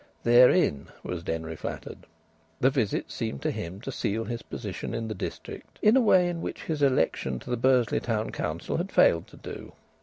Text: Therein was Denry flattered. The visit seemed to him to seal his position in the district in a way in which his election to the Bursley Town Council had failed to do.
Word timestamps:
Therein 0.23 0.87
was 1.03 1.21
Denry 1.21 1.55
flattered. 1.55 2.07
The 2.59 2.71
visit 2.71 3.11
seemed 3.11 3.43
to 3.43 3.51
him 3.51 3.79
to 3.81 3.91
seal 3.91 4.23
his 4.25 4.41
position 4.41 4.95
in 4.95 5.07
the 5.07 5.13
district 5.13 5.77
in 5.83 5.95
a 5.95 6.01
way 6.01 6.27
in 6.27 6.41
which 6.41 6.63
his 6.63 6.81
election 6.81 7.37
to 7.37 7.51
the 7.51 7.55
Bursley 7.55 7.99
Town 7.99 8.31
Council 8.31 8.77
had 8.77 8.91
failed 8.91 9.27
to 9.27 9.37
do. 9.37 9.73